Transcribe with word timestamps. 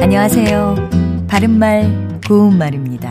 안녕하세요. 0.00 1.26
바른말, 1.28 2.20
고운말입니다. 2.26 3.10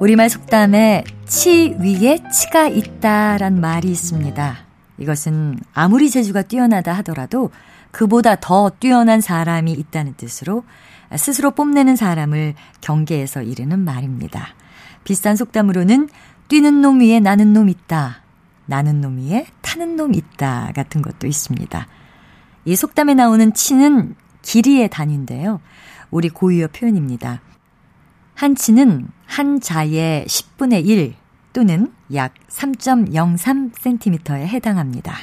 우리말 0.00 0.28
속담에 0.28 1.04
치 1.24 1.76
위에 1.78 2.18
치가 2.32 2.66
있다란 2.66 3.60
말이 3.60 3.88
있습니다. 3.92 4.56
이것은 4.98 5.56
아무리 5.72 6.10
재주가 6.10 6.42
뛰어나다 6.42 6.92
하더라도 6.94 7.52
그보다 7.92 8.34
더 8.40 8.70
뛰어난 8.80 9.20
사람이 9.20 9.70
있다는 9.70 10.14
뜻으로 10.16 10.64
스스로 11.16 11.52
뽐내는 11.52 11.94
사람을 11.94 12.54
경계해서 12.80 13.42
이르는 13.42 13.78
말입니다. 13.78 14.48
비싼 15.04 15.36
속담으로는 15.36 16.08
뛰는 16.48 16.80
놈 16.80 17.00
위에 17.00 17.20
나는 17.20 17.52
놈 17.52 17.68
있다. 17.68 18.22
나는 18.66 19.00
놈 19.00 19.18
위에 19.18 19.46
타는 19.62 19.94
놈 19.94 20.12
있다. 20.12 20.72
같은 20.74 21.02
것도 21.02 21.28
있습니다. 21.28 21.86
이 22.64 22.74
속담에 22.74 23.14
나오는 23.14 23.54
치는 23.54 24.16
길이의 24.42 24.88
단위인데요. 24.88 25.60
우리 26.10 26.28
고유어 26.28 26.68
표현입니다. 26.68 27.40
한 28.34 28.54
치는 28.54 29.08
한 29.26 29.60
자의 29.60 30.24
10분의 30.26 30.86
1 30.86 31.14
또는 31.52 31.92
약 32.14 32.34
3.03cm에 32.48 34.46
해당합니다. 34.46 35.14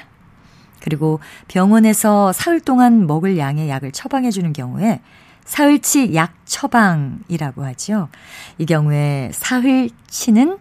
그리고 0.79 1.19
병원에서 1.47 2.31
사흘 2.31 2.59
동안 2.59 3.07
먹을 3.07 3.37
양의 3.37 3.69
약을 3.69 3.91
처방해 3.91 4.31
주는 4.31 4.53
경우에 4.53 5.01
사흘치 5.45 6.13
약 6.13 6.33
처방이라고 6.45 7.65
하죠. 7.65 8.09
이 8.57 8.65
경우에 8.65 9.31
사흘치는 9.33 10.57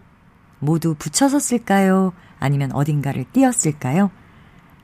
모두 0.59 0.95
붙여서 0.95 1.39
쓸까요? 1.39 2.13
아니면 2.39 2.71
어딘가를 2.71 3.25
띄었을까요? 3.31 4.09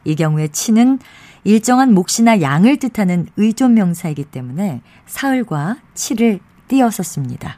이 0.03 0.15
경우에 0.15 0.49
치는 0.49 0.99
일정한 1.43 1.93
몫이나 1.93 2.41
양을 2.41 2.77
뜻하는 2.77 3.27
의존명사이기 3.37 4.25
때문에 4.25 4.81
사흘과 5.05 5.77
치를 5.93 6.39
띄어서 6.67 7.03
씁니다. 7.03 7.57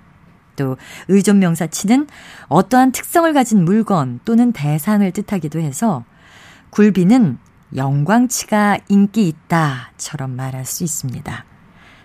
또 0.56 0.78
의존명사 1.08 1.68
치는 1.68 2.08
어떠한 2.48 2.92
특성을 2.92 3.32
가진 3.34 3.64
물건 3.66 4.20
또는 4.26 4.52
대상을 4.52 5.10
뜻하기도 5.12 5.60
해서 5.60 6.04
굴비는 6.70 7.38
영광치가 7.76 8.80
인기 8.90 9.28
있다처럼 9.28 10.36
말할 10.36 10.66
수 10.66 10.84
있습니다. 10.84 11.46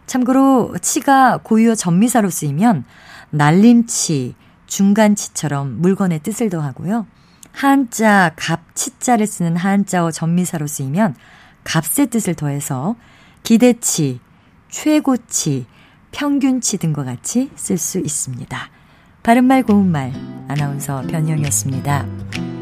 참고로 0.06 0.74
치가 0.82 1.38
고유어 1.38 1.76
전미사로 1.76 2.30
쓰이면 2.30 2.84
날림치, 3.30 4.34
중간치처럼 4.66 5.80
물건의 5.80 6.20
뜻을 6.20 6.50
더하고요. 6.50 7.06
한자, 7.52 8.32
갑치자를 8.36 9.26
쓰는 9.26 9.56
한자어 9.56 10.10
전미사로 10.10 10.66
쓰이면 10.66 11.14
값의 11.64 12.08
뜻을 12.08 12.34
더해서 12.34 12.96
기대치, 13.42 14.20
최고치, 14.68 15.66
평균치 16.12 16.78
등과 16.78 17.04
같이 17.04 17.50
쓸 17.54 17.78
수 17.78 17.98
있습니다. 17.98 18.70
바른말 19.22 19.62
고운말 19.62 20.12
아나운서 20.48 21.02
변형이었습니다. 21.02 22.59